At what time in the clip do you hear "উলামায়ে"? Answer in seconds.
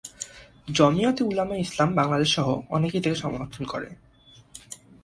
1.23-1.61